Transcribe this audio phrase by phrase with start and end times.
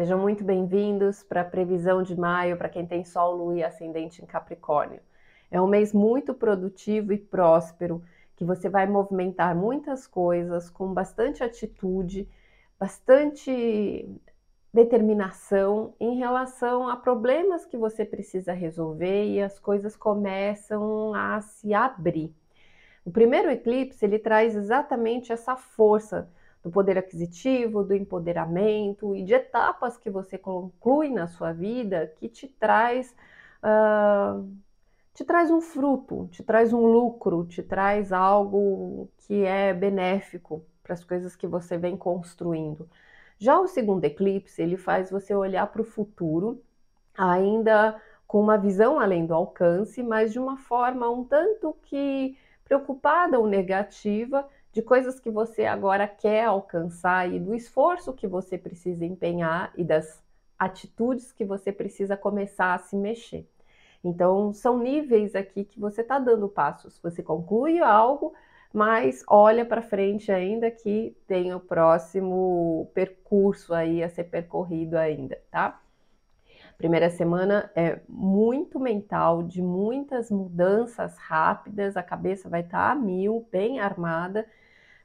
[0.00, 4.22] Sejam muito bem-vindos para a previsão de maio para quem tem Sol, Lua e Ascendente
[4.22, 5.02] em Capricórnio.
[5.50, 8.02] É um mês muito produtivo e próspero,
[8.34, 12.26] que você vai movimentar muitas coisas com bastante atitude,
[12.78, 14.08] bastante
[14.72, 21.74] determinação em relação a problemas que você precisa resolver e as coisas começam a se
[21.74, 22.34] abrir.
[23.04, 26.26] O primeiro eclipse ele traz exatamente essa força
[26.62, 32.28] do poder aquisitivo, do empoderamento e de etapas que você conclui na sua vida que
[32.28, 33.14] te traz
[33.64, 34.46] uh,
[35.14, 40.94] te traz um fruto, te traz um lucro, te traz algo que é benéfico para
[40.94, 42.88] as coisas que você vem construindo.
[43.38, 46.62] Já o segundo eclipse, ele faz você olhar para o futuro,
[47.16, 53.38] ainda com uma visão além do alcance, mas de uma forma um tanto que preocupada
[53.38, 59.04] ou negativa, de coisas que você agora quer alcançar e do esforço que você precisa
[59.04, 60.22] empenhar e das
[60.58, 63.48] atitudes que você precisa começar a se mexer.
[64.02, 66.98] Então, são níveis aqui que você está dando passos.
[67.02, 68.32] Você conclui algo,
[68.72, 75.40] mas olha para frente ainda que tem o próximo percurso aí a ser percorrido ainda,
[75.50, 75.80] tá?
[76.80, 82.94] Primeira semana é muito mental, de muitas mudanças rápidas, a cabeça vai estar tá a
[82.94, 84.48] mil, bem armada,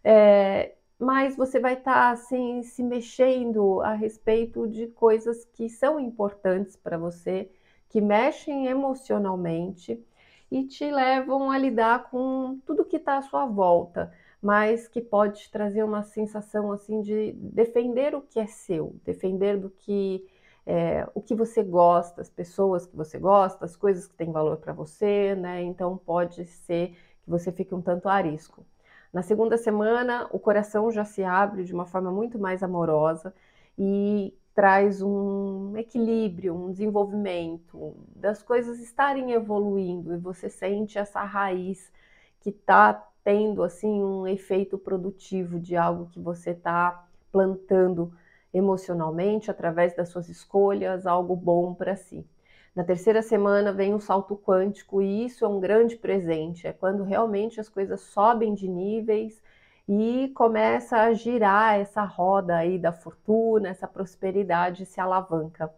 [0.01, 5.99] é, mas você vai estar tá, assim se mexendo a respeito de coisas que são
[5.99, 7.51] importantes para você,
[7.89, 10.01] que mexem emocionalmente
[10.49, 15.41] e te levam a lidar com tudo que está à sua volta, mas que pode
[15.41, 20.25] te trazer uma sensação assim de defender o que é seu, defender do que
[20.65, 24.57] é, o que você gosta, as pessoas que você gosta, as coisas que têm valor
[24.57, 25.61] para você, né?
[25.61, 26.89] Então pode ser
[27.23, 28.65] que você fique um tanto arisco.
[29.13, 33.33] Na segunda semana, o coração já se abre de uma forma muito mais amorosa
[33.77, 41.91] e traz um equilíbrio, um desenvolvimento, das coisas estarem evoluindo e você sente essa raiz
[42.39, 42.93] que está
[43.23, 48.13] tendo assim um efeito produtivo de algo que você está plantando
[48.55, 52.25] emocionalmente, através das suas escolhas, algo bom para si.
[52.73, 57.03] Na terceira semana vem um salto quântico e isso é um grande presente, é quando
[57.03, 59.41] realmente as coisas sobem de níveis
[59.87, 65.73] e começa a girar essa roda aí da fortuna, essa prosperidade se alavanca.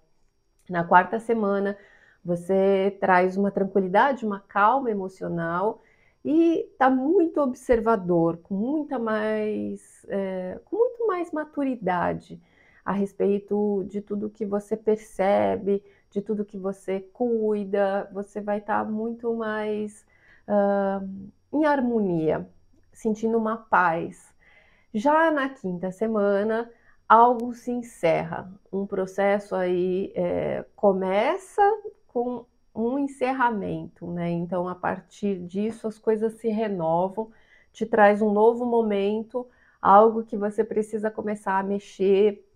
[0.70, 1.78] Na quarta semana
[2.24, 5.82] você traz uma tranquilidade, uma calma emocional
[6.24, 12.40] e está muito observador, com muita mais, é, com muito mais maturidade
[12.88, 18.86] a respeito de tudo que você percebe, de tudo que você cuida, você vai estar
[18.86, 20.06] tá muito mais
[20.48, 21.06] uh,
[21.52, 22.50] em harmonia,
[22.94, 24.34] sentindo uma paz.
[24.94, 26.72] Já na quinta semana,
[27.10, 31.62] algo se encerra, um processo aí é, começa
[32.08, 34.30] com um encerramento, né?
[34.30, 37.34] Então, a partir disso, as coisas se renovam,
[37.74, 39.46] te traz um novo momento,
[39.82, 42.47] algo que você precisa começar a mexer,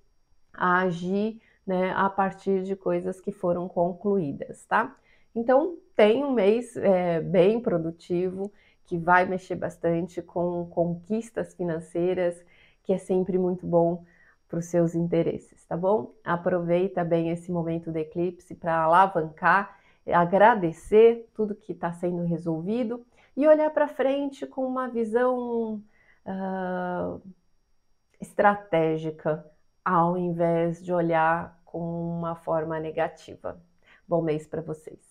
[0.54, 4.96] a agir né, a partir de coisas que foram concluídas, tá?
[5.34, 8.52] Então, tem um mês é, bem produtivo,
[8.86, 12.44] que vai mexer bastante com conquistas financeiras,
[12.84, 14.04] que é sempre muito bom
[14.50, 16.14] para os seus interesses, tá bom?
[16.26, 23.06] Aproveita bem esse momento do eclipse para alavancar, agradecer tudo que está sendo resolvido
[23.38, 25.82] e olhar para frente com uma visão
[26.26, 27.22] uh,
[28.20, 29.46] estratégica
[29.86, 33.62] ao invés de olhar com uma forma negativa.
[34.08, 35.11] Bom mês para vocês.